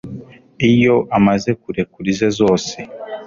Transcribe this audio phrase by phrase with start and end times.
[0.69, 2.75] Iyo amaze kurekura ize zose,